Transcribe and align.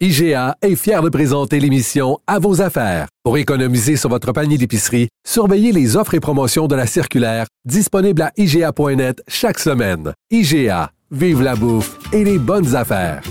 IGA 0.00 0.56
est 0.60 0.74
fier 0.74 1.02
de 1.02 1.08
présenter 1.08 1.60
l'émission 1.60 2.18
À 2.26 2.40
vos 2.40 2.60
affaires. 2.60 3.06
Pour 3.22 3.38
économiser 3.38 3.96
sur 3.96 4.10
votre 4.10 4.32
panier 4.32 4.58
d'épicerie, 4.58 5.06
surveillez 5.24 5.70
les 5.70 5.96
offres 5.96 6.14
et 6.14 6.20
promotions 6.20 6.66
de 6.66 6.74
la 6.74 6.88
circulaire 6.88 7.46
disponible 7.64 8.22
à 8.22 8.32
IGA.net 8.36 9.22
chaque 9.28 9.60
semaine. 9.60 10.12
IGA, 10.32 10.90
vive 11.12 11.42
la 11.42 11.54
bouffe 11.54 11.96
et 12.12 12.24
les 12.24 12.38
bonnes 12.38 12.74
affaires. 12.74 13.22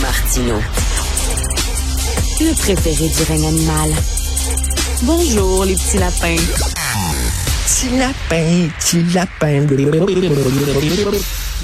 Martino. 0.00 0.54
Le 2.40 2.54
préféré 2.54 3.08
du 3.08 3.22
règne 3.24 3.46
animal. 3.46 3.90
Bonjour, 5.02 5.66
les 5.66 5.74
petits 5.74 5.98
lapins. 5.98 6.36
Petit 7.66 7.98
lapin, 7.98 8.68
petit 8.78 9.02
lapin. 9.12 9.66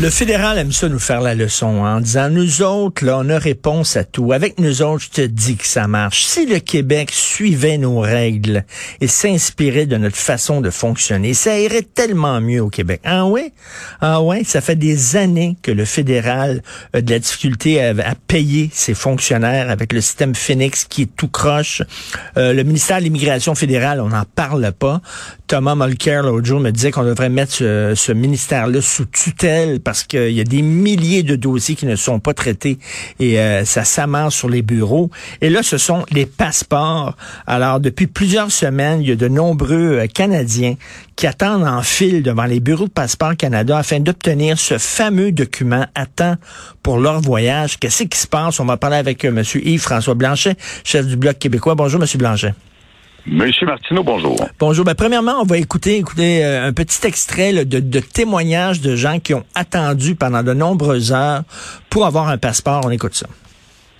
Le 0.01 0.11
fédéral 0.11 0.59
aime 0.59 0.73
ça 0.73 0.89
nous 0.89 0.99
faire 0.99 1.21
la 1.21 1.37
leçon 1.37 1.85
hein, 1.85 1.99
en 1.99 2.01
disant 2.01 2.29
nous 2.29 2.63
autres, 2.63 3.05
là, 3.05 3.17
on 3.21 3.29
a 3.29 3.39
réponse 3.39 3.97
à 3.97 4.03
tout. 4.03 4.33
Avec 4.33 4.59
nous 4.59 4.83
autres, 4.83 5.05
je 5.05 5.11
te 5.11 5.21
dis 5.21 5.55
que 5.55 5.69
ça 5.69 5.87
marche. 5.87 6.25
Si 6.25 6.47
le 6.47 6.59
Québec 6.59 7.13
suivait 7.13 7.79
nos 7.79 8.01
règles 8.01 8.65
et 9.01 9.07
s'inspirait 9.07 9.87
de 9.87 9.97
notre 9.97 10.17
façon 10.17 10.61
de 10.61 10.71
fonctionner, 10.71 11.33
ça 11.33 11.61
irait 11.61 11.83
tellement 11.83 12.41
mieux 12.41 12.61
au 12.61 12.71
Québec. 12.71 13.03
Ah 13.05 13.27
ouais? 13.27 13.53
Ah 14.01 14.21
ouais? 14.21 14.43
Ça 14.43 14.61
fait 14.61 14.75
des 14.75 15.15
années 15.15 15.57
que 15.63 15.71
le 15.71 15.85
fédéral 15.85 16.63
a 16.93 17.01
de 17.01 17.11
la 17.13 17.21
difficulté 17.21 17.81
à, 17.81 17.95
payer 18.27 18.71
ses 18.73 18.95
fonctionnaires 18.95 19.71
avec 19.71 19.93
le 19.93 20.01
système 20.01 20.35
Phoenix 20.35 20.87
qui 20.87 21.03
est 21.03 21.17
tout 21.17 21.29
croche. 21.29 21.83
Euh, 22.37 22.53
le 22.53 22.65
ministère 22.65 22.99
de 22.99 23.05
l'Immigration 23.05 23.55
fédérale, 23.55 24.01
on 24.01 24.09
n'en 24.09 24.25
parle 24.25 24.73
pas. 24.73 25.01
Thomas 25.47 25.77
Mulcair, 25.77 26.25
l'autre 26.25 26.47
jour, 26.47 26.59
me 26.59 26.73
disait 26.73 26.91
qu'on 26.91 27.05
devrait 27.05 27.29
mettre 27.29 27.53
ce, 27.53 27.93
ce 27.95 28.11
ministère-là 28.11 28.83
sous 28.83 29.05
tutelle 29.05 29.83
parce 29.85 30.03
qu'il 30.03 30.33
y 30.33 30.41
a 30.41 30.45
des 30.45 30.63
milliers 30.63 31.23
de 31.23 31.37
dossiers 31.37 31.75
qui 31.77 31.87
ne 31.87 31.97
sont 31.97 32.19
pas 32.19 32.35
traités 32.35 32.79
et 33.21 33.39
euh, 33.39 33.65
ça 33.65 33.85
s'amasse 33.85 34.35
sur 34.35 34.49
les 34.49 34.63
bureaux. 34.63 35.11
Et 35.41 35.51
là, 35.51 35.63
ce 35.63 35.79
sont 35.79 36.05
les 36.11 36.27
passeports. 36.27 37.17
Alors, 37.47 37.81
depuis 37.81 38.07
plusieurs 38.07 38.51
semaines, 38.51 39.03
il 39.03 39.09
y 39.09 39.13
a 39.13 39.17
de 39.17 39.29
nombreux 39.29 39.99
euh, 39.99 40.07
Canadiens 40.07 40.75
qui 41.17 41.27
attendent 41.27 41.65
en 41.65 41.83
file 41.83 42.23
devant 42.23 42.45
les 42.45 42.61
bureaux 42.61 42.87
de 42.87 42.91
Passeport 42.91 43.37
Canada 43.37 43.79
afin 43.79 44.01
d'obtenir 44.01 44.59
ce 44.59 44.79
fameux 44.79 45.31
document 45.31 45.87
à 45.95 46.07
temps 46.07 46.37
pour 46.83 46.99
leur 46.99 47.21
voyage. 47.21 47.79
Qu'est-ce 47.79 48.05
qui 48.05 48.19
se 48.19 48.27
passe? 48.27 48.59
On 48.61 48.65
va 48.65 48.77
parler 48.77 48.97
avec 48.97 49.25
euh, 49.25 49.29
M. 49.29 49.43
Yves-François 49.55 50.15
Blanchet, 50.15 50.57
chef 50.83 51.07
du 51.07 51.17
Bloc 51.17 51.39
québécois. 51.39 51.75
Bonjour, 51.75 52.03
M. 52.03 52.09
Blanchet. 52.17 52.55
Monsieur 53.27 53.67
Martineau, 53.67 54.03
bonjour. 54.03 54.37
Bonjour. 54.59 54.85
Ben, 54.85 54.95
premièrement, 54.95 55.37
on 55.41 55.45
va 55.45 55.57
écouter, 55.57 55.97
écouter 55.97 56.45
euh, 56.45 56.67
un 56.67 56.75
petit 56.75 57.07
extrait 57.07 57.65
de, 57.65 57.81
de, 57.81 58.01
témoignages 58.01 58.83
de 58.83 58.97
gens 58.97 59.19
qui 59.19 59.33
ont 59.33 59.45
attendu 59.55 60.15
pendant 60.15 60.43
de 60.43 60.53
nombreuses 60.53 61.13
heures 61.13 61.41
pour 61.89 62.05
avoir 62.05 62.29
un 62.29 62.37
passeport. 62.37 62.83
On 62.85 62.91
écoute 62.91 63.15
ça. 63.15 63.27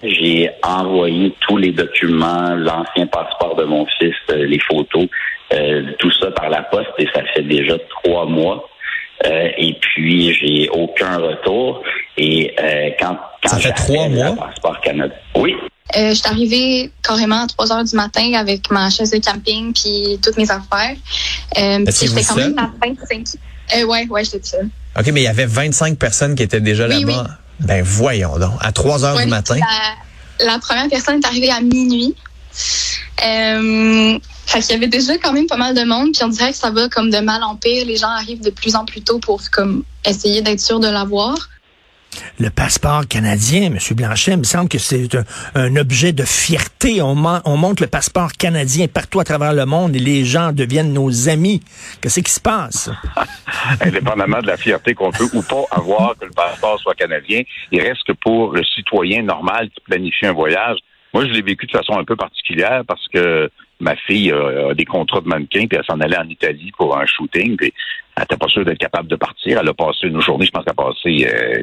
J'ai 0.03 0.51
envoyé 0.63 1.35
tous 1.41 1.57
les 1.57 1.73
documents, 1.73 2.55
l'ancien 2.55 3.07
passeport 3.07 3.57
de 3.57 3.65
mon 3.65 3.87
fils, 3.99 4.15
euh, 4.31 4.45
les 4.45 4.59
photos, 4.59 5.07
euh, 5.55 5.93
tout 5.99 6.11
ça 6.21 6.31
par 6.31 6.51
la 6.51 6.63
poste 6.65 6.91
et 6.99 7.07
ça 7.15 7.23
fait 7.35 7.43
déjà 7.43 7.79
trois 8.03 8.27
mois. 8.27 8.69
et 9.25 9.75
puis 9.81 10.35
j'ai 10.35 10.69
aucun 10.69 11.17
retour. 11.17 11.83
Et 12.19 12.55
quand, 13.01 13.17
quand 13.43 13.49
ça 13.49 13.57
fait 13.57 13.73
trois 13.73 14.09
mois? 14.09 14.37
Passeport 14.37 14.81
Canada. 14.83 15.15
Oui, 15.35 15.57
euh, 15.97 16.09
je 16.09 16.15
suis 16.15 16.27
arrivée 16.27 16.93
carrément 17.03 17.43
à 17.43 17.47
3 17.47 17.73
heures 17.73 17.85
du 17.85 17.95
matin 17.95 18.33
avec 18.35 18.71
ma 18.71 18.89
chaise 18.91 19.11
de 19.11 19.19
camping 19.19 19.73
puis 19.73 20.19
toutes 20.23 20.37
mes 20.37 20.51
affaires. 20.51 20.97
Euh, 21.59 21.85
j'étais 21.87 22.25
quand 22.25 22.37
même 22.37 22.59
à 22.59 22.71
25. 22.83 23.39
Euh, 23.77 23.85
ouais, 23.85 24.07
ouais, 24.09 24.25
j'étais 24.25 24.41
seule. 24.43 24.71
OK, 24.99 25.07
mais 25.09 25.21
il 25.21 25.25
y 25.25 25.29
avait 25.29 25.47
25 25.47 25.99
personnes 25.99 26.35
qui 26.35 26.43
étaient 26.43 26.61
déjà 26.61 26.89
là-bas. 26.89 27.39
Ben 27.61 27.83
voyons 27.85 28.39
donc, 28.39 28.55
à 28.61 28.73
3 28.73 29.05
heures 29.05 29.19
du 29.19 29.27
matin. 29.27 29.57
La, 30.41 30.59
première 30.59 30.89
personne 30.89 31.21
est 31.23 31.27
arrivée 31.27 31.51
à 31.51 31.61
minuit. 31.61 32.15
Euh, 33.25 34.19
fait 34.47 34.61
qu'il 34.61 34.71
y 34.73 34.75
avait 34.75 34.89
déjà 34.89 35.17
quand 35.19 35.33
même 35.33 35.47
pas 35.47 35.57
mal 35.57 35.75
de 35.75 35.85
monde, 35.85 36.13
puis 36.13 36.25
on 36.25 36.29
dirait 36.29 36.51
que 36.51 36.59
ça 36.59 36.71
va 36.71 36.89
comme 36.89 37.11
de 37.11 37.19
mal 37.19 37.43
en 37.45 37.57
pire. 37.57 37.87
Les 37.87 37.97
gens 37.97 38.09
arrivent 38.09 38.43
de 38.43 38.51
plus 38.51 38.75
en 38.75 38.85
plus 38.85 39.03
tôt 39.03 39.19
pour 39.19 39.41
comme 39.51 39.85
essayer 40.05 40.43
d'être 40.43 40.61
sûr 40.61 40.81
de 40.81 40.89
l'avoir 40.89 41.37
le 42.39 42.51
passeport 42.51 43.07
canadien, 43.09 43.67
M. 43.67 43.79
Blanchet, 43.93 44.33
il 44.33 44.39
me 44.39 44.45
semble 44.45 44.69
que 44.69 44.79
c'est 44.79 45.09
un, 45.55 45.77
objet 45.77 46.13
de 46.13 46.25
fierté. 46.25 47.03
On, 47.03 47.17
on, 47.45 47.57
montre 47.57 47.83
le 47.83 47.89
passeport 47.89 48.33
canadien 48.33 48.87
partout 48.89 49.21
à 49.21 49.25
travers 49.25 49.53
le 49.53 49.67
monde 49.67 49.97
et 49.97 49.99
les 49.99 50.25
gens 50.25 50.53
deviennent 50.53 50.93
nos 50.93 51.29
amis. 51.29 51.61
Qu'est-ce 52.01 52.21
qui 52.21 52.31
se 52.31 52.41
passe? 52.41 52.91
Indépendamment 53.81 54.41
de 54.41 54.47
la 54.47 54.57
fierté 54.57 54.95
qu'on 54.95 55.11
peut 55.11 55.29
ou 55.33 55.43
pas 55.43 55.65
avoir 55.71 56.15
que 56.19 56.25
le 56.27 56.33
passeport 56.33 56.79
soit 56.81 56.95
canadien, 56.95 57.43
il 57.73 57.81
reste 57.81 58.05
que 58.07 58.13
pour 58.13 58.53
le 58.53 58.63
citoyen 58.65 59.23
normal 59.23 59.69
qui 59.71 59.81
planifie 59.81 60.27
un 60.27 60.33
voyage, 60.33 60.79
moi, 61.13 61.25
je 61.25 61.31
l'ai 61.31 61.43
vécu 61.43 61.67
de 61.67 61.71
façon 61.71 61.97
un 61.97 62.05
peu 62.05 62.17
particulière 62.17 62.83
parce 62.87 63.07
que 63.09 63.49
ma 63.81 63.97
fille 63.97 64.33
a, 64.33 64.75
des 64.75 64.85
contrats 64.85 65.21
de 65.21 65.29
mannequin, 65.29 65.67
puis 65.67 65.79
elle 65.79 65.85
s'en 65.85 66.01
allait 66.01 66.19
en 66.19 66.29
Italie 66.29 66.73
pour 66.77 66.97
un 66.97 67.07
shooting, 67.07 67.57
puis 67.57 67.73
elle 68.17 68.23
n'était 68.23 68.37
pas 68.37 68.49
sûre 68.49 68.65
d'être 68.65 68.79
capable 68.79 69.09
de 69.09 69.17
partir. 69.17 69.59
Elle 69.61 69.69
a 69.69 69.75
passé 69.75 70.07
une 70.07 70.21
journée, 70.21 70.47
je 70.47 70.51
pense 70.51 70.65
qu'elle 70.65 70.75
a 70.79 70.83
passé 70.83 71.27
euh, 71.29 71.63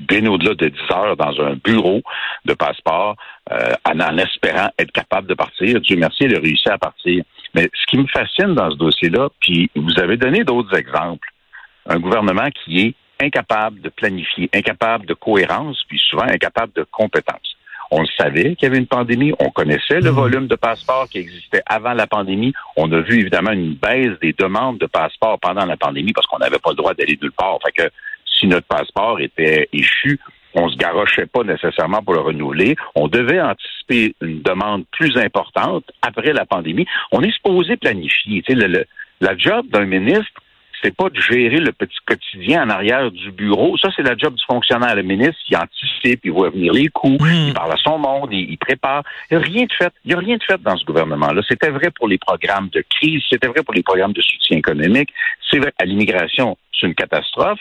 bien 0.00 0.24
au-delà 0.26 0.54
de 0.54 0.68
10 0.68 0.78
heures 0.92 1.16
dans 1.16 1.40
un 1.40 1.54
bureau 1.62 2.02
de 2.44 2.54
passeport 2.54 3.16
euh, 3.52 3.72
en, 3.84 4.18
espérant 4.18 4.68
être 4.78 4.92
capable 4.92 5.28
de 5.28 5.34
partir. 5.34 5.80
Dieu 5.80 5.96
merci, 5.96 6.24
elle 6.24 6.36
a 6.36 6.40
réussi 6.40 6.68
à 6.68 6.78
partir. 6.78 7.22
Mais 7.54 7.68
ce 7.74 7.86
qui 7.86 7.98
me 7.98 8.06
fascine 8.06 8.54
dans 8.54 8.70
ce 8.70 8.76
dossier-là, 8.76 9.28
puis 9.40 9.70
vous 9.74 9.98
avez 9.98 10.16
donné 10.16 10.44
d'autres 10.44 10.76
exemples, 10.76 11.28
un 11.86 11.98
gouvernement 11.98 12.48
qui 12.64 12.80
est 12.80 12.94
incapable 13.20 13.80
de 13.80 13.88
planifier, 13.90 14.48
incapable 14.54 15.06
de 15.06 15.14
cohérence, 15.14 15.82
puis 15.88 15.98
souvent 15.98 16.24
incapable 16.24 16.72
de 16.74 16.86
compétence. 16.90 17.56
On 17.90 18.00
le 18.00 18.08
savait 18.16 18.54
qu'il 18.54 18.64
y 18.64 18.66
avait 18.66 18.78
une 18.78 18.86
pandémie. 18.86 19.32
On 19.40 19.50
connaissait 19.50 20.00
le 20.00 20.10
mhm. 20.10 20.16
volume 20.16 20.46
de 20.46 20.56
passeports 20.56 21.08
qui 21.08 21.18
existait 21.18 21.62
avant 21.66 21.92
la 21.92 22.06
pandémie. 22.06 22.52
On 22.76 22.90
a 22.92 23.00
vu 23.00 23.20
évidemment 23.20 23.52
une 23.52 23.74
baisse 23.74 24.18
des 24.20 24.32
demandes 24.32 24.78
de 24.78 24.86
passeports 24.86 25.38
pendant 25.40 25.66
la 25.66 25.76
pandémie 25.76 26.12
parce 26.12 26.26
qu'on 26.26 26.38
n'avait 26.38 26.58
pas 26.58 26.70
le 26.70 26.76
droit 26.76 26.94
d'aller 26.94 27.18
nulle 27.20 27.32
part. 27.32 27.58
Fait 27.64 27.72
que 27.72 27.90
si 28.24 28.46
notre 28.46 28.66
passeport 28.66 29.20
était 29.20 29.68
échu, 29.72 30.18
on 30.54 30.68
se 30.68 30.76
garochait 30.76 31.26
pas 31.26 31.44
nécessairement 31.44 32.02
pour 32.02 32.14
le 32.14 32.20
renouveler. 32.20 32.76
On 32.94 33.08
devait 33.08 33.40
anticiper 33.40 34.14
une 34.20 34.42
demande 34.42 34.84
plus 34.90 35.16
importante 35.16 35.84
après 36.02 36.32
la 36.32 36.44
pandémie. 36.44 36.86
On 37.12 37.22
est 37.22 37.32
supposé 37.32 37.76
planifier. 37.76 38.42
Tu 38.42 38.58
sais, 38.58 38.86
la 39.20 39.36
job 39.36 39.66
d'un 39.68 39.84
ministre, 39.84 40.40
c'est 40.82 40.94
pas 40.94 41.08
de 41.08 41.20
gérer 41.20 41.58
le 41.58 41.72
petit 41.72 41.98
quotidien 42.06 42.64
en 42.64 42.70
arrière 42.70 43.10
du 43.10 43.30
bureau. 43.30 43.76
Ça, 43.78 43.90
c'est 43.94 44.02
la 44.02 44.16
job 44.16 44.34
du 44.34 44.44
fonctionnaire. 44.44 44.94
Le 44.94 45.02
ministre, 45.02 45.40
il 45.48 45.56
anticipe, 45.56 46.20
il 46.24 46.32
voit 46.32 46.50
venir 46.50 46.72
les 46.72 46.88
coups, 46.88 47.22
hmm. 47.22 47.48
il 47.48 47.54
parle 47.54 47.72
à 47.72 47.76
son 47.76 47.98
monde, 47.98 48.32
il, 48.32 48.56
prépare. 48.58 49.02
Il 49.30 49.38
n'y 49.38 49.42
a 49.42 49.46
rien 49.46 49.64
de 49.64 49.72
fait. 49.72 49.92
Il 50.04 50.08
n'y 50.08 50.14
a 50.14 50.18
rien 50.18 50.36
de 50.36 50.42
fait 50.42 50.60
dans 50.62 50.76
ce 50.76 50.84
gouvernement-là. 50.84 51.42
C'était 51.48 51.70
vrai 51.70 51.90
pour 51.90 52.08
les 52.08 52.18
programmes 52.18 52.68
de 52.70 52.84
crise, 52.88 53.22
c'était 53.28 53.48
vrai 53.48 53.62
pour 53.62 53.74
les 53.74 53.82
programmes 53.82 54.12
de 54.12 54.22
soutien 54.22 54.58
économique, 54.58 55.10
c'est 55.50 55.58
vrai 55.58 55.72
à 55.78 55.84
l'immigration, 55.84 56.56
c'est 56.72 56.86
une 56.86 56.94
catastrophe 56.94 57.60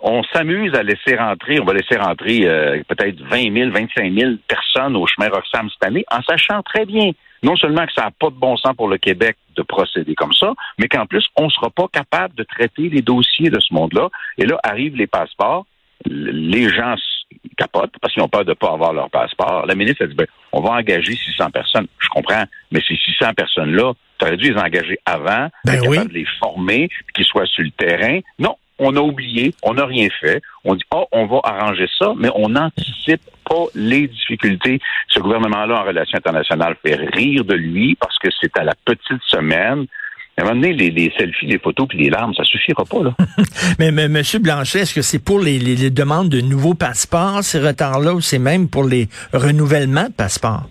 on 0.00 0.22
s'amuse 0.32 0.74
à 0.74 0.82
laisser 0.82 1.16
rentrer, 1.16 1.58
on 1.60 1.64
va 1.64 1.74
laisser 1.74 1.96
rentrer 1.96 2.42
euh, 2.44 2.80
peut-être 2.86 3.20
20 3.20 3.52
000, 3.52 3.70
25 3.72 4.14
000 4.14 4.32
personnes 4.46 4.96
au 4.96 5.06
chemin 5.06 5.28
Roxham 5.28 5.68
cette 5.70 5.84
année, 5.84 6.04
en 6.10 6.22
sachant 6.22 6.62
très 6.62 6.86
bien 6.86 7.10
non 7.42 7.56
seulement 7.56 7.86
que 7.86 7.92
ça 7.92 8.04
n'a 8.04 8.10
pas 8.10 8.30
de 8.30 8.36
bon 8.36 8.56
sens 8.56 8.74
pour 8.76 8.88
le 8.88 8.98
Québec 8.98 9.36
de 9.56 9.62
procéder 9.62 10.14
comme 10.14 10.32
ça, 10.32 10.54
mais 10.78 10.88
qu'en 10.88 11.06
plus, 11.06 11.26
on 11.36 11.44
ne 11.44 11.50
sera 11.50 11.70
pas 11.70 11.86
capable 11.92 12.34
de 12.34 12.44
traiter 12.44 12.88
les 12.88 13.02
dossiers 13.02 13.50
de 13.50 13.60
ce 13.60 13.72
monde-là. 13.74 14.08
Et 14.38 14.46
là, 14.46 14.58
arrivent 14.62 14.96
les 14.96 15.06
passeports, 15.06 15.66
les 16.04 16.68
gens 16.68 16.94
capotent 17.56 17.94
parce 18.00 18.14
qu'ils 18.14 18.22
ont 18.22 18.28
peur 18.28 18.44
de 18.44 18.50
ne 18.50 18.54
pas 18.54 18.72
avoir 18.72 18.92
leur 18.92 19.10
passeport. 19.10 19.66
La 19.66 19.74
ministre 19.74 20.04
a 20.04 20.06
dit, 20.06 20.14
ben, 20.14 20.26
on 20.52 20.60
va 20.60 20.70
engager 20.70 21.14
600 21.14 21.50
personnes. 21.50 21.86
Je 21.98 22.08
comprends, 22.08 22.44
mais 22.70 22.80
ces 22.86 22.96
600 22.96 23.34
personnes-là, 23.34 23.92
tu 24.18 24.24
aurais 24.24 24.36
dû 24.36 24.52
les 24.52 24.58
engager 24.58 24.98
avant, 25.04 25.48
ben 25.64 25.80
de 25.80 26.12
les 26.12 26.26
former, 26.38 26.88
qu'ils 27.14 27.24
soient 27.24 27.46
sur 27.46 27.64
le 27.64 27.70
terrain. 27.70 28.20
Non, 28.38 28.56
on 28.78 28.96
a 28.96 29.00
oublié, 29.00 29.54
on 29.62 29.74
n'a 29.74 29.86
rien 29.86 30.08
fait. 30.20 30.42
On 30.64 30.74
dit, 30.74 30.84
oh, 30.94 31.06
on 31.12 31.26
va 31.26 31.40
arranger 31.44 31.86
ça, 31.98 32.12
mais 32.16 32.30
on 32.34 32.48
n'anticipe 32.48 33.22
pas 33.48 33.64
les 33.74 34.08
difficultés. 34.08 34.80
Ce 35.08 35.20
gouvernement-là, 35.20 35.82
en 35.82 35.84
relations 35.84 36.18
internationales, 36.18 36.76
fait 36.84 36.96
rire 36.96 37.44
de 37.44 37.54
lui 37.54 37.96
parce 37.96 38.18
que 38.18 38.28
c'est 38.40 38.56
à 38.58 38.64
la 38.64 38.74
petite 38.84 39.22
semaine. 39.26 39.86
À 40.36 40.42
un 40.42 40.44
moment 40.44 40.60
donné, 40.60 40.72
les, 40.72 41.12
selfies, 41.18 41.46
les 41.46 41.58
photos 41.58 41.88
puis 41.88 41.98
les 41.98 42.10
larmes, 42.10 42.32
ça 42.32 42.44
suffira 42.44 42.84
pas, 42.84 43.02
là. 43.02 43.12
mais, 43.80 43.90
mais 43.90 44.04
M. 44.04 44.22
Blanchet, 44.40 44.80
est-ce 44.80 44.94
que 44.94 45.02
c'est 45.02 45.18
pour 45.18 45.40
les, 45.40 45.58
les, 45.58 45.90
demandes 45.90 46.28
de 46.28 46.40
nouveaux 46.40 46.74
passeports, 46.74 47.42
ces 47.42 47.58
retards-là, 47.58 48.14
ou 48.14 48.20
c'est 48.20 48.38
même 48.38 48.68
pour 48.68 48.84
les 48.84 49.08
renouvellements 49.32 50.08
de 50.08 50.14
passeports? 50.14 50.68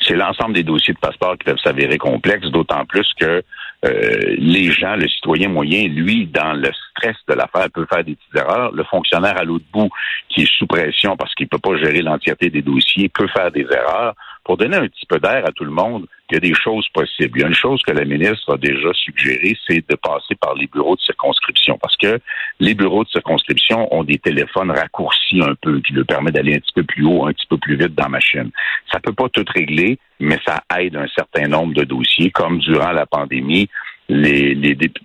C'est 0.00 0.16
l'ensemble 0.16 0.54
des 0.54 0.62
dossiers 0.62 0.94
de 0.94 0.98
passeports 0.98 1.36
qui 1.36 1.44
peuvent 1.44 1.60
s'avérer 1.62 1.98
complexes, 1.98 2.48
d'autant 2.48 2.86
plus 2.86 3.06
que 3.20 3.42
euh, 3.84 4.36
les 4.38 4.70
gens, 4.70 4.94
le 4.94 5.08
citoyen 5.08 5.48
moyen, 5.48 5.88
lui, 5.88 6.26
dans 6.26 6.52
le 6.52 6.70
stress 6.90 7.16
de 7.28 7.34
l'affaire, 7.34 7.68
peut 7.72 7.86
faire 7.92 8.04
des 8.04 8.14
petites 8.14 8.36
erreurs. 8.36 8.72
Le 8.72 8.84
fonctionnaire 8.84 9.36
à 9.36 9.44
l'autre 9.44 9.64
bout, 9.72 9.90
qui 10.28 10.42
est 10.42 10.52
sous 10.56 10.66
pression 10.66 11.16
parce 11.16 11.34
qu'il 11.34 11.48
peut 11.48 11.58
pas 11.58 11.76
gérer 11.76 12.00
l'entièreté 12.00 12.48
des 12.48 12.62
dossiers, 12.62 13.08
peut 13.08 13.28
faire 13.28 13.50
des 13.50 13.66
erreurs. 13.70 14.14
Pour 14.44 14.56
donner 14.56 14.76
un 14.76 14.86
petit 14.86 15.06
peu 15.06 15.18
d'air 15.18 15.44
à 15.46 15.52
tout 15.52 15.64
le 15.64 15.70
monde, 15.70 16.06
il 16.32 16.36
y 16.36 16.38
a 16.38 16.40
des 16.40 16.54
choses 16.54 16.88
possibles. 16.94 17.38
Il 17.38 17.42
y 17.42 17.44
a 17.44 17.48
une 17.48 17.54
chose 17.54 17.82
que 17.82 17.92
la 17.92 18.06
ministre 18.06 18.54
a 18.54 18.56
déjà 18.56 18.90
suggérée, 18.94 19.54
c'est 19.66 19.86
de 19.86 19.96
passer 19.96 20.34
par 20.40 20.54
les 20.54 20.66
bureaux 20.66 20.96
de 20.96 21.00
circonscription, 21.02 21.76
parce 21.76 21.96
que 21.98 22.18
les 22.58 22.74
bureaux 22.74 23.04
de 23.04 23.08
circonscription 23.10 23.94
ont 23.94 24.02
des 24.02 24.18
téléphones 24.18 24.70
raccourcis 24.70 25.42
un 25.42 25.54
peu, 25.60 25.80
qui 25.80 25.92
leur 25.92 26.06
permettent 26.06 26.34
d'aller 26.34 26.54
un 26.54 26.60
petit 26.60 26.72
peu 26.74 26.84
plus 26.84 27.04
haut, 27.04 27.26
un 27.26 27.34
petit 27.34 27.46
peu 27.46 27.58
plus 27.58 27.76
vite 27.76 27.94
dans 27.94 28.04
la 28.04 28.08
machine. 28.08 28.50
Ça 28.90 28.98
peut 28.98 29.12
pas 29.12 29.28
tout 29.28 29.44
régler, 29.46 29.98
mais 30.20 30.38
ça 30.46 30.62
aide 30.78 30.96
un 30.96 31.08
certain 31.08 31.48
nombre 31.48 31.74
de 31.74 31.84
dossiers, 31.84 32.30
comme 32.30 32.60
durant 32.60 32.92
la 32.92 33.04
pandémie, 33.04 33.68
les, 34.08 34.54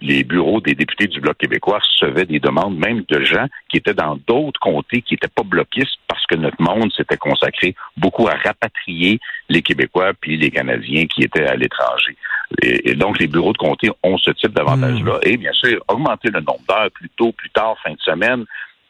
les, 0.01 0.23
bureaux 0.23 0.59
des 0.59 0.73
députés 0.73 1.07
du 1.07 1.21
Bloc 1.21 1.37
québécois 1.37 1.79
recevaient 1.79 2.25
des 2.25 2.39
demandes 2.39 2.77
même 2.77 3.03
de 3.07 3.23
gens 3.23 3.45
qui 3.69 3.77
étaient 3.77 3.93
dans 3.93 4.17
d'autres 4.27 4.59
comtés 4.59 5.01
qui 5.01 5.13
n'étaient 5.13 5.27
pas 5.27 5.43
bloquistes 5.43 5.97
parce 6.07 6.25
que 6.25 6.35
notre 6.35 6.61
monde 6.61 6.91
s'était 6.91 7.17
consacré 7.17 7.75
beaucoup 7.95 8.27
à 8.27 8.35
rapatrier 8.43 9.19
les 9.49 9.61
Québécois 9.61 10.13
puis 10.19 10.37
les 10.37 10.51
Canadiens 10.51 11.05
qui 11.05 11.23
étaient 11.23 11.45
à 11.45 11.55
l'étranger. 11.55 12.17
Et, 12.61 12.95
donc, 12.95 13.19
les 13.19 13.27
bureaux 13.27 13.53
de 13.53 13.57
comté 13.57 13.89
ont 14.03 14.17
ce 14.17 14.31
type 14.31 14.53
d'avantage-là. 14.53 15.15
Hmm. 15.17 15.27
Et 15.27 15.37
bien 15.37 15.53
sûr, 15.53 15.83
augmenter 15.87 16.29
le 16.29 16.39
nombre 16.39 16.61
d'heures 16.67 16.91
plus 16.91 17.09
tôt, 17.17 17.31
plus 17.31 17.49
tard, 17.49 17.75
fin 17.83 17.91
de 17.91 17.99
semaine, 17.99 18.45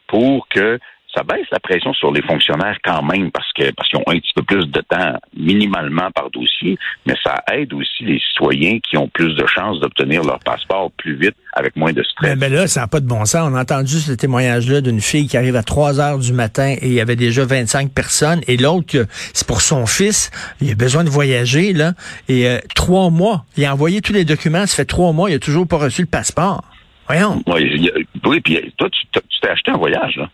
pour 0.06 0.48
que 0.48 0.78
ça 1.14 1.22
baisse 1.22 1.46
la 1.50 1.58
pression 1.58 1.92
sur 1.94 2.12
les 2.12 2.22
fonctionnaires 2.22 2.76
quand 2.84 3.02
même 3.02 3.30
parce 3.30 3.50
que 3.54 3.70
parce 3.72 3.88
qu'ils 3.88 3.98
ont 3.98 4.04
un 4.08 4.18
petit 4.18 4.32
peu 4.34 4.42
plus 4.42 4.66
de 4.66 4.80
temps 4.80 5.18
minimalement 5.36 6.10
par 6.10 6.30
dossier, 6.30 6.78
mais 7.06 7.14
ça 7.24 7.42
aide 7.52 7.72
aussi 7.72 8.04
les 8.04 8.20
citoyens 8.20 8.78
qui 8.80 8.96
ont 8.96 9.08
plus 9.08 9.34
de 9.34 9.46
chances 9.46 9.80
d'obtenir 9.80 10.22
leur 10.22 10.38
passeport 10.40 10.90
plus 10.92 11.16
vite 11.16 11.34
avec 11.54 11.76
moins 11.76 11.92
de 11.92 12.02
stress. 12.02 12.36
Mais, 12.36 12.48
là, 12.48 12.66
ça 12.66 12.82
n'a 12.82 12.86
pas 12.88 13.00
de 13.00 13.06
bon 13.06 13.24
sens. 13.24 13.50
On 13.50 13.54
a 13.54 13.62
entendu 13.62 13.98
ce 13.98 14.12
témoignage-là 14.12 14.80
d'une 14.80 15.00
fille 15.00 15.26
qui 15.26 15.36
arrive 15.36 15.56
à 15.56 15.62
3 15.62 16.00
heures 16.00 16.18
du 16.18 16.32
matin 16.32 16.76
et 16.80 16.86
il 16.86 16.92
y 16.92 17.00
avait 17.00 17.16
déjà 17.16 17.44
25 17.44 17.90
personnes 17.90 18.40
et 18.46 18.56
l'autre, 18.56 19.06
c'est 19.32 19.46
pour 19.46 19.60
son 19.62 19.86
fils, 19.86 20.30
il 20.60 20.70
a 20.70 20.74
besoin 20.74 21.04
de 21.04 21.10
voyager 21.10 21.72
là 21.72 21.92
et 22.28 22.46
euh, 22.46 22.58
trois 22.74 23.10
mois, 23.10 23.44
il 23.56 23.64
a 23.64 23.72
envoyé 23.72 24.00
tous 24.00 24.12
les 24.12 24.24
documents, 24.24 24.66
ça 24.66 24.76
fait 24.76 24.84
trois 24.84 25.12
mois, 25.12 25.30
il 25.30 25.34
a 25.34 25.38
toujours 25.38 25.66
pas 25.66 25.78
reçu 25.78 26.02
le 26.02 26.08
passeport. 26.08 26.62
Voyons. 27.06 27.42
Oui, 27.46 27.90
oui 28.24 28.40
puis 28.40 28.72
toi, 28.76 28.88
tu 28.90 29.06
t'es 29.40 29.48
acheté 29.48 29.70
un 29.70 29.78
voyage 29.78 30.16
là. 30.16 30.28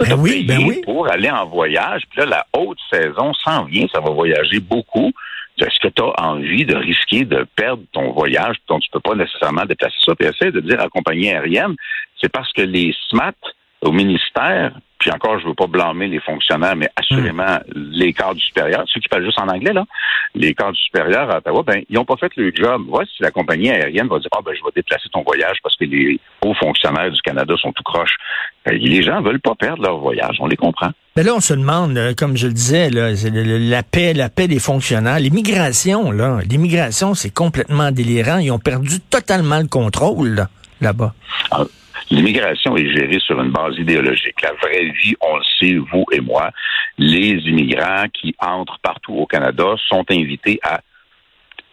Ben 0.00 0.18
oui, 0.18 0.44
ben 0.44 0.62
oui. 0.66 0.82
pour 0.84 1.10
aller 1.10 1.30
en 1.30 1.46
voyage. 1.46 2.02
Puis 2.10 2.20
là, 2.20 2.26
la 2.26 2.46
haute 2.52 2.78
saison 2.92 3.32
s'en 3.34 3.64
vient, 3.64 3.86
ça 3.92 4.00
va 4.00 4.10
voyager 4.10 4.60
beaucoup. 4.60 5.12
Est-ce 5.58 5.80
que 5.80 5.88
tu 5.88 6.02
as 6.02 6.22
envie 6.22 6.66
de 6.66 6.76
risquer 6.76 7.24
de 7.24 7.46
perdre 7.56 7.82
ton 7.92 8.12
voyage 8.12 8.56
dont 8.68 8.78
tu 8.78 8.90
peux 8.90 9.00
pas 9.00 9.14
nécessairement 9.14 9.64
déplacer 9.64 9.96
ça? 10.04 10.14
Puis 10.14 10.28
essaie 10.28 10.52
de 10.52 10.60
dire 10.60 10.78
à 10.80 10.84
la 10.84 10.88
compagnie 10.90 11.30
aérienne, 11.30 11.74
c'est 12.20 12.30
parce 12.30 12.52
que 12.52 12.62
les 12.62 12.94
SMAT 13.08 13.34
au 13.80 13.92
ministère, 13.92 14.72
puis 14.98 15.10
encore, 15.10 15.38
je 15.38 15.46
veux 15.46 15.54
pas 15.54 15.66
blâmer 15.66 16.08
les 16.08 16.20
fonctionnaires, 16.20 16.74
mais 16.76 16.88
assurément 16.96 17.58
les 17.74 18.12
cadres 18.12 18.40
supérieurs, 18.40 18.84
ceux 18.86 19.00
qui 19.00 19.08
parlent 19.08 19.24
juste 19.24 19.38
en 19.38 19.48
anglais, 19.48 19.72
là, 19.72 19.84
les 20.34 20.54
cadres 20.54 20.76
supérieurs 20.76 21.30
à 21.30 21.38
Ottawa, 21.38 21.62
ben, 21.62 21.82
ils 21.88 21.94
n'ont 21.94 22.04
pas 22.04 22.16
fait 22.16 22.32
le 22.36 22.50
job. 22.54 22.82
Voici 22.88 23.12
si 23.16 23.22
la 23.22 23.30
compagnie 23.30 23.70
aérienne 23.70 24.08
va 24.08 24.18
dire, 24.18 24.30
ah, 24.32 24.40
ben, 24.44 24.52
je 24.54 24.62
vais 24.64 24.72
déplacer 24.74 25.08
ton 25.12 25.22
voyage 25.22 25.58
parce 25.62 25.76
que 25.76 25.84
les 25.84 26.18
hauts 26.42 26.54
fonctionnaires 26.54 27.10
du 27.10 27.20
Canada 27.22 27.54
sont 27.60 27.72
tout 27.72 27.82
croches. 27.82 28.16
Ben, 28.64 28.76
les 28.76 29.02
gens 29.02 29.20
veulent 29.20 29.40
pas 29.40 29.54
perdre 29.54 29.82
leur 29.82 29.98
voyage. 29.98 30.36
On 30.40 30.46
les 30.46 30.56
comprend. 30.56 30.90
Mais 31.16 31.22
là, 31.22 31.34
on 31.34 31.40
se 31.40 31.54
demande, 31.54 31.96
euh, 31.96 32.14
comme 32.14 32.36
je 32.36 32.46
le 32.46 32.52
disais, 32.52 32.90
là, 32.90 33.10
la 33.12 33.82
paix, 33.82 34.12
la 34.12 34.28
paix 34.28 34.48
des 34.48 34.58
fonctionnaires. 34.58 35.18
L'immigration, 35.18 36.10
là, 36.10 36.40
l'immigration, 36.48 37.14
c'est 37.14 37.32
complètement 37.32 37.90
délirant. 37.90 38.38
Ils 38.38 38.50
ont 38.50 38.58
perdu 38.58 39.00
totalement 39.00 39.58
le 39.58 39.68
contrôle, 39.68 40.46
là-bas. 40.80 41.14
Ah, 41.50 41.64
L'immigration 42.10 42.76
est 42.76 42.88
gérée 42.94 43.18
sur 43.18 43.40
une 43.40 43.50
base 43.50 43.76
idéologique. 43.78 44.40
La 44.42 44.52
vraie 44.52 44.90
vie, 45.02 45.14
on 45.20 45.36
le 45.36 45.42
sait, 45.58 45.74
vous 45.74 46.04
et 46.12 46.20
moi, 46.20 46.50
les 46.98 47.32
immigrants 47.48 48.06
qui 48.12 48.34
entrent 48.38 48.78
partout 48.80 49.14
au 49.14 49.26
Canada 49.26 49.74
sont 49.88 50.04
invités 50.10 50.60
à 50.62 50.80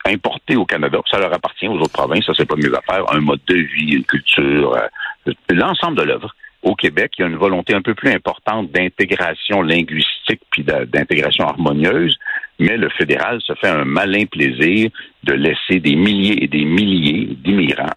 importer 0.06 0.56
au 0.56 0.65
Canada. 0.65 1.00
Ça 1.09 1.19
leur 1.19 1.33
appartient 1.33 1.68
aux 1.68 1.77
autres 1.77 1.94
provinces, 1.94 2.25
ça 2.25 2.33
c'est 2.35 2.47
pas 2.47 2.56
mes 2.56 2.74
affaires, 2.74 3.06
un 3.13 3.19
mode 3.19 3.41
de 3.47 3.56
vie, 3.56 3.94
une 3.94 4.03
culture, 4.03 4.75
euh, 4.75 5.33
l'ensemble 5.50 5.97
de 5.97 6.03
l'œuvre. 6.03 6.33
Au 6.63 6.75
Québec, 6.75 7.12
il 7.18 7.21
y 7.21 7.25
a 7.25 7.27
une 7.27 7.35
volonté 7.35 7.74
un 7.74 7.81
peu 7.81 7.94
plus 7.94 8.09
importante 8.09 8.71
d'intégration 8.71 9.62
linguistique 9.62 10.41
puis 10.50 10.63
d'intégration 10.63 11.45
harmonieuse, 11.45 12.18
mais 12.57 12.77
le 12.77 12.89
fédéral 12.89 13.41
se 13.41 13.53
fait 13.56 13.68
un 13.68 13.83
malin 13.83 14.25
plaisir 14.25 14.89
de 15.24 15.33
laisser 15.33 15.80
des 15.80 15.95
milliers 15.95 16.41
et 16.44 16.47
des 16.47 16.63
milliers 16.63 17.35
d'immigrants 17.35 17.91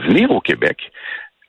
venir 0.00 0.30
au 0.30 0.40
Québec 0.40 0.90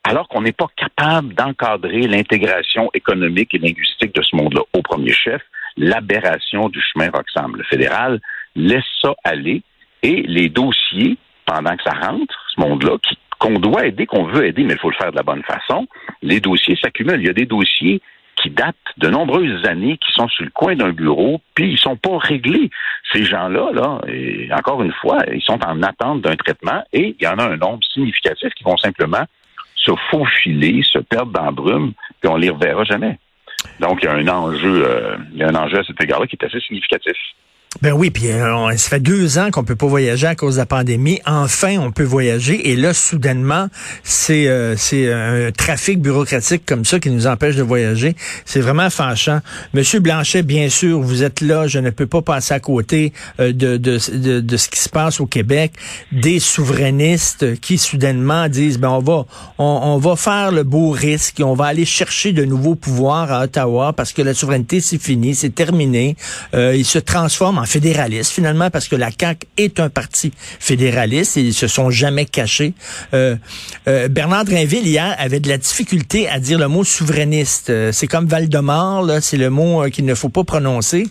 alors 0.07 0.27
qu'on 0.27 0.41
n'est 0.41 0.51
pas 0.51 0.67
capable 0.77 1.33
d'encadrer 1.33 2.01
l'intégration 2.01 2.91
économique 2.93 3.55
et 3.55 3.57
linguistique 3.57 4.13
de 4.13 4.21
ce 4.21 4.35
monde-là 4.35 4.61
au 4.73 4.81
premier 4.83 5.11
chef, 5.11 5.41
l'aberration 5.77 6.69
du 6.69 6.79
chemin 6.79 7.09
Roxham. 7.09 7.55
Le 7.55 7.63
fédéral 7.63 8.21
laisse 8.55 8.85
ça 9.01 9.15
aller 9.23 9.63
et 10.03 10.21
les 10.21 10.47
dossiers, 10.47 11.17
pendant 11.45 11.75
que 11.75 11.83
ça 11.83 11.93
rentre, 12.07 12.35
ce 12.55 12.61
monde-là, 12.61 12.97
qu'on 13.39 13.59
doit 13.59 13.87
aider, 13.87 14.05
qu'on 14.05 14.25
veut 14.25 14.45
aider, 14.45 14.63
mais 14.63 14.73
il 14.73 14.79
faut 14.79 14.91
le 14.91 14.95
faire 14.95 15.11
de 15.11 15.17
la 15.17 15.23
bonne 15.23 15.43
façon, 15.43 15.87
les 16.21 16.39
dossiers 16.39 16.77
s'accumulent. 16.79 17.19
Il 17.19 17.27
y 17.27 17.29
a 17.29 17.33
des 17.33 17.47
dossiers 17.47 17.99
qui 18.35 18.51
datent 18.51 18.75
de 18.97 19.09
nombreuses 19.09 19.65
années, 19.65 19.97
qui 19.97 20.11
sont 20.11 20.27
sur 20.27 20.43
le 20.43 20.51
coin 20.51 20.75
d'un 20.75 20.91
bureau, 20.91 21.41
puis 21.55 21.71
ils 21.71 21.79
sont 21.79 21.95
pas 21.95 22.17
réglés. 22.19 22.69
Ces 23.11 23.23
gens-là, 23.23 23.71
là, 23.73 24.01
encore 24.55 24.83
une 24.83 24.93
fois, 24.93 25.17
ils 25.33 25.41
sont 25.41 25.59
en 25.65 25.81
attente 25.81 26.21
d'un 26.21 26.35
traitement 26.35 26.83
et 26.93 27.15
il 27.19 27.23
y 27.23 27.27
en 27.27 27.39
a 27.39 27.45
un 27.45 27.57
nombre 27.57 27.83
significatif 27.91 28.53
qui 28.53 28.63
vont 28.63 28.77
simplement 28.77 29.25
se 29.85 29.91
faufiler, 30.09 30.81
se 30.83 30.99
perdre 30.99 31.31
dans 31.31 31.45
la 31.45 31.51
brume, 31.51 31.93
puis 32.19 32.29
on 32.29 32.37
les 32.37 32.49
reverra 32.49 32.83
jamais. 32.83 33.19
Donc, 33.79 33.99
il 34.01 34.05
y 34.05 34.07
a 34.07 34.13
un 34.13 34.27
enjeu, 34.27 34.83
euh, 34.87 35.17
il 35.33 35.39
y 35.39 35.43
a 35.43 35.49
un 35.49 35.55
enjeu 35.55 35.79
à 35.79 35.83
cet 35.83 36.01
égard-là 36.01 36.27
qui 36.27 36.37
est 36.39 36.45
assez 36.45 36.59
significatif. 36.59 37.17
Ben 37.81 37.91
oui, 37.91 38.09
puis 38.09 38.31
euh, 38.31 38.77
ça 38.77 38.89
fait 38.89 38.99
deux 39.01 39.37
ans 39.37 39.51
qu'on 39.51 39.65
peut 39.65 39.75
pas 39.75 39.85
voyager 39.85 40.27
à 40.27 40.35
cause 40.35 40.55
de 40.55 40.59
la 40.59 40.65
pandémie. 40.65 41.19
Enfin, 41.25 41.77
on 41.77 41.91
peut 41.91 42.03
voyager 42.03 42.69
et 42.69 42.75
là, 42.77 42.93
soudainement, 42.93 43.67
c'est 44.03 44.47
euh, 44.47 44.77
c'est 44.77 45.11
un 45.11 45.51
trafic 45.51 46.01
bureaucratique 46.01 46.65
comme 46.65 46.85
ça 46.85 46.99
qui 46.99 47.09
nous 47.09 47.27
empêche 47.27 47.57
de 47.57 47.63
voyager. 47.63 48.15
C'est 48.45 48.61
vraiment 48.61 48.89
fâchant. 48.89 49.41
Monsieur 49.73 49.99
Blanchet, 49.99 50.43
bien 50.43 50.69
sûr, 50.69 51.01
vous 51.01 51.23
êtes 51.23 51.41
là. 51.41 51.67
Je 51.67 51.79
ne 51.79 51.89
peux 51.89 52.07
pas 52.07 52.21
passer 52.21 52.53
à 52.53 52.61
côté 52.61 53.11
euh, 53.41 53.51
de, 53.51 53.75
de, 53.75 54.39
de, 54.39 54.57
ce 54.57 54.69
qui 54.69 54.79
se 54.79 54.89
passe 54.89 55.19
au 55.19 55.25
Québec. 55.25 55.73
Des 56.13 56.39
souverainistes 56.39 57.59
qui 57.59 57.77
soudainement 57.77 58.47
disent, 58.47 58.79
ben 58.79 58.89
on 58.89 58.99
va 58.99 59.25
on, 59.57 59.65
on 59.83 59.97
va 59.97 60.15
faire 60.15 60.51
le 60.51 60.63
beau 60.63 60.91
risque 60.91 61.41
on 61.43 61.53
va 61.53 61.65
aller 61.65 61.85
chercher 61.85 62.31
de 62.31 62.45
nouveaux 62.45 62.75
pouvoirs 62.75 63.31
à 63.31 63.43
Ottawa 63.43 63.91
parce 63.91 64.13
que 64.13 64.21
la 64.21 64.33
souveraineté 64.33 64.79
c'est 64.79 65.01
fini, 65.01 65.35
c'est 65.35 65.53
terminé. 65.53 66.15
ils 66.53 66.85
se 66.85 66.99
transforment 66.99 67.59
en 67.59 67.64
fédéraliste 67.65 68.31
finalement 68.31 68.69
parce 68.69 68.87
que 68.87 68.95
la 68.95 69.09
CAQ 69.11 69.47
est 69.57 69.79
un 69.79 69.89
parti 69.89 70.31
fédéraliste 70.37 71.37
et 71.37 71.41
ils 71.41 71.53
se 71.53 71.67
sont 71.67 71.89
jamais 71.89 72.25
cachés. 72.25 72.73
Euh, 73.13 73.35
euh, 73.87 74.07
Bernard 74.07 74.45
Drinville 74.45 74.87
hier 74.87 75.15
avait 75.17 75.39
de 75.39 75.49
la 75.49 75.57
difficulté 75.57 76.27
à 76.27 76.39
dire 76.39 76.59
le 76.59 76.67
mot 76.67 76.83
souverainiste. 76.83 77.69
Euh, 77.69 77.91
c'est 77.91 78.07
comme 78.07 78.25
Valdemar, 78.25 79.03
c'est 79.21 79.37
le 79.37 79.49
mot 79.49 79.83
qu'il 79.89 80.05
ne 80.05 80.15
faut 80.15 80.29
pas 80.29 80.43
prononcer 80.43 81.07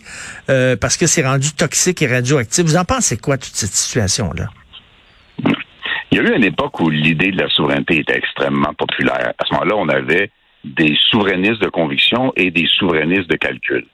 parce 0.46 0.96
que 0.96 1.06
c'est 1.06 1.26
rendu 1.26 1.52
toxique 1.52 2.02
et 2.02 2.06
radioactif. 2.06 2.64
Vous 2.64 2.76
en 2.76 2.84
pensez 2.84 3.16
quoi 3.16 3.38
toute 3.38 3.54
cette 3.54 3.73
situation 3.73 4.30
là? 4.32 4.46
Il 6.11 6.18
y 6.18 6.20
a 6.20 6.23
eu 6.30 6.37
une 6.37 6.44
époque 6.44 6.78
où 6.78 6.90
l'idée 6.90 7.32
de 7.32 7.42
la 7.42 7.49
souveraineté 7.49 7.99
était 7.99 8.16
extrêmement 8.16 8.73
populaire. 8.75 9.32
À 9.37 9.44
ce 9.44 9.52
moment-là, 9.54 9.75
on 9.76 9.88
avait 9.88 10.30
des 10.64 10.96
souverainistes 11.11 11.61
de 11.61 11.68
conviction 11.68 12.32
et 12.37 12.50
des 12.50 12.66
souverainistes 12.78 13.28
de 13.28 13.37
calcul. 13.37 13.84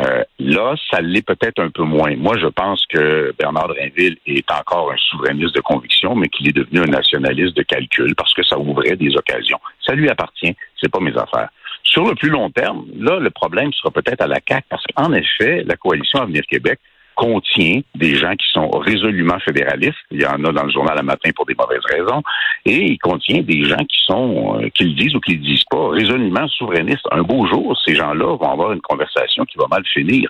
Euh, 0.00 0.24
là, 0.38 0.74
ça 0.90 1.00
l'est 1.00 1.26
peut-être 1.26 1.60
un 1.60 1.68
peu 1.68 1.82
moins. 1.82 2.16
Moi, 2.16 2.36
je 2.38 2.46
pense 2.46 2.84
que 2.86 3.34
Bernard 3.38 3.68
Drinville 3.68 4.16
est 4.26 4.50
encore 4.50 4.90
un 4.90 4.96
souverainiste 4.96 5.54
de 5.54 5.60
conviction, 5.60 6.14
mais 6.14 6.28
qu'il 6.28 6.48
est 6.48 6.56
devenu 6.56 6.80
un 6.80 6.90
nationaliste 6.90 7.56
de 7.56 7.62
calcul 7.62 8.14
parce 8.14 8.32
que 8.32 8.42
ça 8.42 8.58
ouvrait 8.58 8.96
des 8.96 9.14
occasions. 9.16 9.60
Ça 9.84 9.94
lui 9.94 10.08
appartient, 10.08 10.56
c'est 10.80 10.90
pas 10.90 11.00
mes 11.00 11.16
affaires. 11.16 11.50
Sur 11.84 12.06
le 12.06 12.14
plus 12.14 12.30
long 12.30 12.48
terme, 12.50 12.86
là, 12.96 13.18
le 13.18 13.30
problème 13.30 13.72
sera 13.74 13.90
peut-être 13.90 14.22
à 14.22 14.26
la 14.26 14.38
CAQ 14.48 14.64
parce 14.70 14.84
qu'en 14.94 15.12
effet, 15.12 15.62
la 15.66 15.76
coalition 15.76 16.20
Avenir 16.22 16.42
Québec 16.48 16.78
contient 17.14 17.80
des 17.94 18.14
gens 18.14 18.32
qui 18.32 18.46
sont 18.52 18.68
résolument 18.70 19.38
fédéralistes. 19.40 19.98
Il 20.10 20.20
y 20.20 20.26
en 20.26 20.44
a 20.44 20.52
dans 20.52 20.64
le 20.64 20.70
journal 20.70 20.98
à 20.98 21.02
matin 21.02 21.30
pour 21.34 21.46
des 21.46 21.54
mauvaises 21.54 21.84
raisons. 21.84 22.22
Et 22.64 22.92
il 22.92 22.98
contient 22.98 23.42
des 23.42 23.64
gens 23.64 23.84
qui 23.84 23.98
sont, 24.06 24.60
euh, 24.60 24.68
qui 24.70 24.84
le 24.84 24.94
disent 24.94 25.14
ou 25.14 25.20
qui 25.20 25.32
le 25.32 25.42
disent 25.42 25.64
pas, 25.70 25.88
résolument 25.90 26.46
souverainistes. 26.48 27.06
Un 27.10 27.22
beau 27.22 27.46
jour, 27.46 27.78
ces 27.84 27.94
gens-là 27.94 28.36
vont 28.36 28.50
avoir 28.50 28.72
une 28.72 28.80
conversation 28.80 29.44
qui 29.44 29.58
va 29.58 29.66
mal 29.70 29.84
finir. 29.86 30.28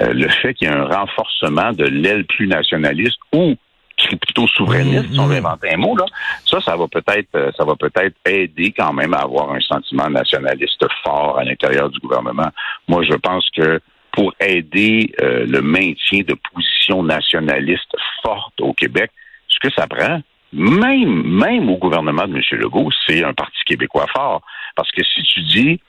Euh, 0.00 0.12
le 0.12 0.28
fait 0.28 0.54
qu'il 0.54 0.68
y 0.68 0.70
ait 0.70 0.74
un 0.74 0.86
renforcement 0.86 1.72
de 1.72 1.84
l'aile 1.84 2.24
plus 2.24 2.48
nationaliste 2.48 3.18
ou 3.32 3.54
crypto-souverainiste, 3.96 5.12
si 5.12 5.20
on 5.20 5.26
veut 5.26 5.36
inventer 5.36 5.72
un 5.72 5.76
mot, 5.76 5.96
là, 5.96 6.04
ça, 6.44 6.60
ça 6.60 6.76
va 6.76 6.86
peut-être, 6.88 7.28
euh, 7.36 7.52
ça 7.56 7.64
va 7.64 7.76
peut-être 7.76 8.16
aider 8.26 8.72
quand 8.76 8.92
même 8.92 9.14
à 9.14 9.18
avoir 9.18 9.52
un 9.52 9.60
sentiment 9.60 10.10
nationaliste 10.10 10.84
fort 11.04 11.38
à 11.38 11.44
l'intérieur 11.44 11.88
du 11.90 11.98
gouvernement. 12.00 12.48
Moi, 12.88 13.02
je 13.04 13.14
pense 13.14 13.48
que 13.50 13.80
pour 14.14 14.32
aider 14.40 15.12
euh, 15.20 15.44
le 15.46 15.60
maintien 15.60 16.20
de 16.20 16.34
positions 16.52 17.02
nationalistes 17.02 17.96
fortes 18.22 18.60
au 18.60 18.72
Québec, 18.72 19.10
ce 19.48 19.58
que 19.58 19.74
ça 19.74 19.86
prend, 19.86 20.20
même, 20.52 21.22
même 21.24 21.68
au 21.68 21.76
gouvernement 21.78 22.26
de 22.28 22.36
M. 22.36 22.42
Legault, 22.60 22.90
c'est 23.06 23.24
un 23.24 23.34
Parti 23.34 23.58
québécois 23.66 24.06
fort. 24.14 24.42
Parce 24.76 24.90
que 24.92 25.02
si 25.02 25.22
tu 25.22 25.40
dis, 25.42 25.80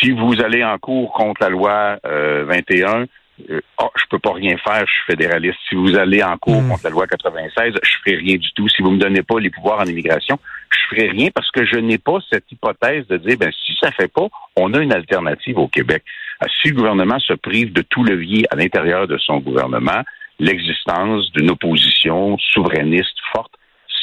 si 0.00 0.10
vous 0.10 0.40
allez 0.42 0.64
en 0.64 0.78
cours 0.78 1.12
contre 1.12 1.42
la 1.42 1.48
loi 1.48 1.98
euh, 2.06 2.44
21, 2.48 3.06
euh, 3.50 3.60
oh, 3.80 3.90
je 3.96 4.04
peux 4.10 4.18
pas 4.18 4.32
rien 4.32 4.56
faire, 4.58 4.80
je 4.80 4.92
suis 4.92 5.04
fédéraliste. 5.06 5.58
Si 5.68 5.76
vous 5.76 5.96
allez 5.96 6.22
en 6.22 6.36
cours 6.38 6.62
Mm. 6.62 6.70
contre 6.70 6.84
la 6.84 6.90
loi 6.90 7.06
96, 7.06 7.74
je 7.82 7.90
ferai 8.04 8.16
rien 8.16 8.36
du 8.36 8.52
tout. 8.52 8.68
Si 8.68 8.82
vous 8.82 8.90
me 8.90 8.98
donnez 8.98 9.22
pas 9.22 9.38
les 9.38 9.50
pouvoirs 9.50 9.78
en 9.80 9.84
immigration, 9.84 10.38
je 10.72 10.96
ferai 10.96 11.08
rien 11.10 11.28
parce 11.32 11.50
que 11.52 11.64
je 11.64 11.76
n'ai 11.76 11.98
pas 11.98 12.18
cette 12.30 12.50
hypothèse 12.50 13.06
de 13.06 13.16
dire, 13.16 13.36
ben, 13.38 13.52
si 13.64 13.76
ça 13.80 13.92
fait 13.92 14.12
pas, 14.12 14.26
on 14.56 14.74
a 14.74 14.80
une 14.80 14.92
alternative 14.92 15.58
au 15.58 15.68
Québec. 15.68 16.02
Si 16.48 16.68
le 16.68 16.74
gouvernement 16.74 17.18
se 17.18 17.34
prive 17.34 17.72
de 17.72 17.82
tout 17.82 18.02
levier 18.02 18.46
à 18.50 18.56
l'intérieur 18.56 19.06
de 19.06 19.18
son 19.18 19.38
gouvernement, 19.38 20.02
l'existence 20.38 21.30
d'une 21.32 21.50
opposition 21.50 22.38
souverainiste 22.38 23.16
forte 23.32 23.52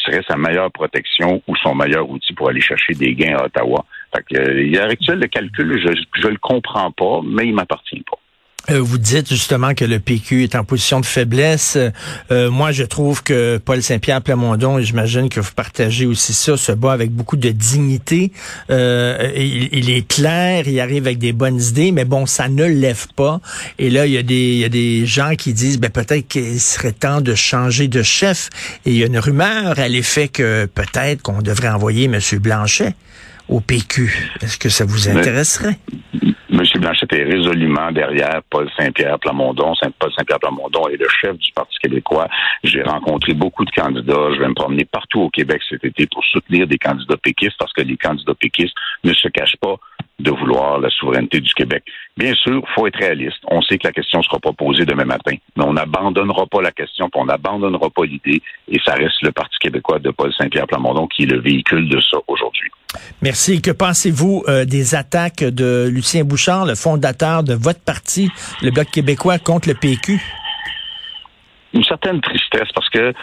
serait 0.03 0.23
sa 0.29 0.37
meilleure 0.37 0.71
protection 0.71 1.41
ou 1.47 1.55
son 1.55 1.73
meilleur 1.73 2.09
outil 2.09 2.33
pour 2.33 2.49
aller 2.49 2.61
chercher 2.61 2.93
des 2.93 3.15
gains 3.15 3.37
à 3.37 3.45
Ottawa. 3.45 3.85
Fait 4.15 4.23
que, 4.23 4.79
a 4.79 4.83
actuel, 4.85 5.19
le 5.19 5.27
calcul, 5.27 5.79
je, 5.79 6.21
je 6.21 6.27
le 6.27 6.37
comprends 6.37 6.91
pas, 6.91 7.21
mais 7.25 7.47
il 7.47 7.55
m'appartient 7.55 8.03
pas. 8.09 8.19
Euh, 8.69 8.81
vous 8.81 8.97
dites 8.97 9.29
justement 9.29 9.73
que 9.73 9.85
le 9.85 9.99
PQ 9.99 10.43
est 10.43 10.55
en 10.55 10.65
position 10.65 10.99
de 10.99 11.05
faiblesse. 11.05 11.77
Euh, 12.31 12.51
moi, 12.51 12.73
je 12.73 12.83
trouve 12.83 13.23
que 13.23 13.57
Paul 13.57 13.81
Saint-Pierre 13.81 14.21
Plamondon, 14.21 14.77
et 14.77 14.83
j'imagine 14.83 15.29
que 15.29 15.39
vous 15.39 15.53
partagez 15.55 16.05
aussi 16.05 16.33
ça, 16.33 16.57
se 16.57 16.73
bat 16.73 16.91
avec 16.91 17.11
beaucoup 17.11 17.37
de 17.37 17.49
dignité. 17.49 18.31
Euh, 18.69 19.31
il, 19.37 19.69
il 19.71 19.89
est 19.89 20.05
clair, 20.05 20.67
il 20.67 20.79
arrive 20.81 21.05
avec 21.07 21.17
des 21.17 21.31
bonnes 21.31 21.61
idées, 21.61 21.93
mais 21.93 22.03
bon, 22.03 22.25
ça 22.25 22.49
ne 22.49 22.65
lève 22.65 23.07
pas. 23.15 23.39
Et 23.79 23.89
là, 23.89 24.05
il 24.05 24.11
y 24.11 24.17
a 24.17 24.23
des, 24.23 24.53
il 24.53 24.59
y 24.59 24.65
a 24.65 24.69
des 24.69 25.05
gens 25.05 25.35
qui 25.35 25.53
disent, 25.53 25.79
ben 25.79 25.89
peut-être 25.89 26.27
qu'il 26.27 26.59
serait 26.59 26.91
temps 26.91 27.21
de 27.21 27.35
changer 27.35 27.87
de 27.87 28.03
chef. 28.03 28.49
Et 28.85 28.91
il 28.91 28.97
y 28.97 29.03
a 29.03 29.07
une 29.07 29.19
rumeur 29.19 29.79
à 29.79 29.87
l'effet 29.87 30.27
que 30.27 30.65
peut-être 30.65 31.21
qu'on 31.21 31.41
devrait 31.41 31.69
envoyer 31.69 32.05
M. 32.05 32.19
Blanchet 32.41 32.95
au 33.47 33.61
PQ. 33.61 34.31
Est-ce 34.41 34.57
que 34.57 34.67
ça 34.67 34.83
vous 34.83 35.07
Mais- 35.07 35.23
M. 36.77 36.81
Blanchette 36.81 37.13
est 37.13 37.23
résolument 37.23 37.91
derrière 37.91 38.41
Paul 38.49 38.69
Saint-Pierre 38.77 39.17
Plamondon. 39.19 39.73
Saint- 39.75 39.91
Paul 39.99 40.11
Saint-Pierre 40.15 40.39
Plamondon 40.39 40.87
est 40.89 40.97
le 40.97 41.07
chef 41.09 41.35
du 41.37 41.51
Parti 41.53 41.75
québécois. 41.81 42.27
J'ai 42.63 42.83
rencontré 42.83 43.33
beaucoup 43.33 43.65
de 43.65 43.71
candidats. 43.71 44.29
Je 44.33 44.39
vais 44.39 44.47
me 44.47 44.53
promener 44.53 44.85
partout 44.85 45.21
au 45.21 45.29
Québec 45.29 45.61
cet 45.67 45.83
été 45.83 46.05
pour 46.07 46.23
soutenir 46.25 46.67
des 46.67 46.77
candidats 46.77 47.17
péquistes 47.17 47.55
parce 47.59 47.73
que 47.73 47.81
les 47.81 47.97
candidats 47.97 48.35
péquistes 48.39 48.75
ne 49.03 49.13
se 49.13 49.27
cachent 49.29 49.57
pas 49.59 49.75
de 50.19 50.31
vouloir 50.31 50.79
la 50.79 50.89
souveraineté 50.89 51.39
du 51.39 51.53
Québec. 51.53 51.83
Bien 52.17 52.33
sûr, 52.33 52.63
il 52.67 52.73
faut 52.73 52.87
être 52.87 52.97
réaliste. 52.97 53.37
On 53.49 53.61
sait 53.61 53.77
que 53.77 53.85
la 53.87 53.93
question 53.93 54.21
sera 54.23 54.39
pas 54.39 54.51
posée 54.51 54.83
demain 54.83 55.05
matin, 55.05 55.35
mais 55.55 55.63
on 55.63 55.73
n'abandonnera 55.73 56.47
pas 56.47 56.61
la 56.63 56.71
question, 56.71 57.07
puis 57.07 57.21
on 57.21 57.25
n'abandonnera 57.25 57.87
pas 57.91 58.03
l'idée, 58.05 58.41
et 58.67 58.79
ça 58.83 58.93
reste 58.95 59.21
le 59.21 59.31
Parti 59.31 59.55
québécois 59.59 59.99
de 59.99 60.09
Paul 60.09 60.33
Saint-Pierre 60.33 60.65
Plamondon 60.65 61.05
qui 61.05 61.23
est 61.23 61.27
le 61.27 61.39
véhicule 61.39 61.87
de 61.87 61.99
ça 62.01 62.17
aujourd'hui. 62.27 62.67
Merci. 63.21 63.61
Que 63.61 63.69
pensez-vous 63.69 64.43
euh, 64.47 64.65
des 64.65 64.95
attaques 64.95 65.43
de 65.43 65.87
Lucien 65.87 66.23
Bouchard, 66.23 66.65
le 66.67 66.75
fondateur 66.75 67.43
de 67.43 67.53
votre 67.53 67.79
parti, 67.79 68.29
le 68.61 68.71
Bloc 68.71 68.91
québécois, 68.91 69.39
contre 69.39 69.69
le 69.69 69.73
PQ? 69.73 70.21
une 71.73 71.83
certaine 71.83 72.21
tristesse 72.21 72.69
parce 72.73 72.89
que 72.89 73.13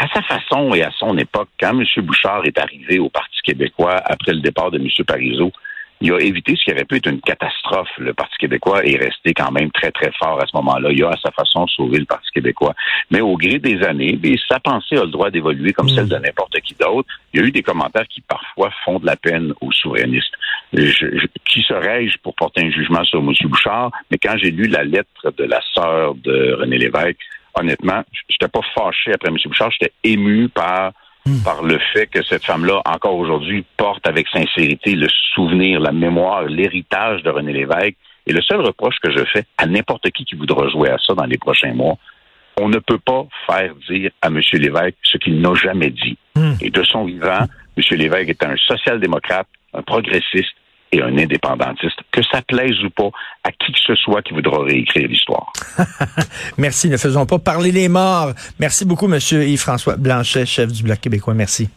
à, 0.00 0.08
sa 0.12 0.22
façon 0.22 0.74
et 0.74 0.82
à 0.82 0.90
son 0.98 1.16
époque, 1.18 1.48
quand 1.60 1.78
M. 1.78 1.84
Bouchard 2.04 2.44
est 2.44 2.58
arrivé 2.58 2.98
au 2.98 3.08
Parti 3.08 3.38
québécois 3.44 3.96
après 4.04 4.32
le 4.32 4.40
départ 4.40 4.70
de 4.70 4.78
M. 4.78 4.88
Parizeau, 5.06 5.52
il 6.00 6.12
a 6.12 6.18
évité 6.20 6.54
ce 6.56 6.64
qui 6.64 6.72
aurait 6.72 6.84
pu 6.84 6.96
être 6.96 7.08
une 7.08 7.20
catastrophe. 7.20 7.88
Le 7.98 8.14
Parti 8.14 8.36
québécois 8.38 8.84
est 8.84 8.96
resté 8.96 9.34
quand 9.34 9.50
même 9.50 9.70
très, 9.72 9.90
très 9.90 10.12
fort 10.12 10.40
à 10.42 10.46
ce 10.46 10.56
moment-là. 10.56 10.90
Il 10.92 11.02
a, 11.04 11.08
à 11.10 11.16
sa 11.16 11.30
façon, 11.32 11.66
sauvé 11.66 11.98
le 11.98 12.04
Parti 12.04 12.30
québécois. 12.32 12.74
Mais 13.10 13.20
au 13.20 13.36
gré 13.36 13.58
des 13.58 13.82
années, 13.84 14.18
sa 14.48 14.60
pensée 14.60 14.96
a 14.96 15.04
le 15.04 15.10
droit 15.10 15.30
d'évoluer 15.30 15.72
comme 15.72 15.86
Mm. 15.86 15.94
celle 15.94 16.08
de 16.08 16.16
n'importe 16.16 16.60
qui 16.60 16.74
d'autre. 16.74 17.08
Il 17.32 17.40
y 17.40 17.42
a 17.42 17.46
eu 17.46 17.50
des 17.50 17.62
commentaires 17.62 18.06
qui, 18.08 18.20
parfois, 18.20 18.70
font 18.84 18.98
de 18.98 19.06
la 19.06 19.16
peine 19.16 19.52
aux 19.60 19.72
souverainistes. 19.72 20.32
Je- 20.72 20.84
je- 20.90 21.26
qui 21.50 21.62
serais-je 21.62 22.18
pour 22.22 22.34
porter 22.34 22.62
un 22.64 22.70
jugement 22.70 23.02
sur 23.04 23.18
M. 23.20 23.32
Bouchard? 23.44 23.90
Mais 24.10 24.18
quand 24.18 24.36
j'ai 24.36 24.50
lu 24.50 24.68
la 24.68 24.84
lettre 24.84 25.32
de 25.36 25.44
la 25.44 25.60
sœur 25.74 26.14
de 26.14 26.56
René 26.60 26.78
Lévesque, 26.78 27.18
honnêtement, 27.54 28.02
j'étais 28.28 28.48
pas 28.48 28.60
fâché 28.74 29.12
après 29.12 29.28
M. 29.30 29.36
Bouchard, 29.46 29.70
j'étais 29.72 29.92
ému 30.04 30.48
par 30.48 30.92
par 31.44 31.62
le 31.62 31.78
fait 31.92 32.06
que 32.06 32.22
cette 32.22 32.44
femme-là, 32.44 32.82
encore 32.84 33.16
aujourd'hui, 33.16 33.64
porte 33.76 34.06
avec 34.06 34.28
sincérité 34.28 34.94
le 34.94 35.08
souvenir, 35.34 35.80
la 35.80 35.92
mémoire, 35.92 36.42
l'héritage 36.44 37.22
de 37.22 37.30
René 37.30 37.52
Lévesque. 37.52 37.96
Et 38.26 38.32
le 38.32 38.42
seul 38.42 38.60
reproche 38.60 38.96
que 39.02 39.10
je 39.10 39.24
fais 39.32 39.44
à 39.56 39.66
n'importe 39.66 40.10
qui 40.10 40.24
qui 40.24 40.34
voudra 40.34 40.68
jouer 40.68 40.90
à 40.90 40.98
ça 40.98 41.14
dans 41.14 41.24
les 41.24 41.38
prochains 41.38 41.72
mois, 41.72 41.96
on 42.60 42.68
ne 42.68 42.78
peut 42.78 42.98
pas 42.98 43.26
faire 43.46 43.74
dire 43.88 44.10
à 44.20 44.28
M. 44.28 44.40
Lévesque 44.52 44.96
ce 45.02 45.18
qu'il 45.18 45.40
n'a 45.40 45.54
jamais 45.54 45.90
dit. 45.90 46.18
Hmm. 46.34 46.54
Et 46.60 46.70
de 46.70 46.82
son 46.82 47.04
vivant, 47.04 47.46
M. 47.76 47.98
Lévesque 47.98 48.28
est 48.28 48.44
un 48.44 48.56
social-démocrate, 48.56 49.48
un 49.72 49.82
progressiste 49.82 50.54
et 50.92 51.02
un 51.02 51.16
indépendantiste, 51.18 51.98
que 52.12 52.22
ça 52.22 52.42
plaise 52.42 52.82
ou 52.84 52.90
pas 52.90 53.10
à 53.44 53.52
qui 53.52 53.72
que 53.72 53.78
ce 53.86 53.94
soit 53.94 54.22
qui 54.22 54.34
voudra 54.34 54.64
réécrire 54.64 55.08
l'histoire. 55.08 55.52
Merci. 56.58 56.88
Ne 56.88 56.96
faisons 56.96 57.26
pas 57.26 57.38
parler 57.38 57.72
les 57.72 57.88
morts. 57.88 58.32
Merci 58.58 58.84
beaucoup, 58.84 59.08
Monsieur 59.08 59.44
Yves-François 59.44 59.96
Blanchet, 59.96 60.46
chef 60.46 60.72
du 60.72 60.82
Bloc 60.82 61.00
québécois. 61.00 61.34
Merci. 61.34 61.68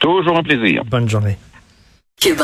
Toujours 0.00 0.38
un 0.38 0.42
plaisir. 0.42 0.84
Bonne 0.84 1.08
journée. 1.08 1.36